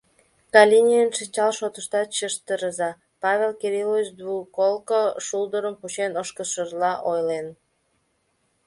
[0.53, 2.91] —Калийный шинчал шотыштат чыштырыза,—
[3.23, 7.47] Павел Кириллович двуколко шулдырым кучен ошкылшыжла ойлен.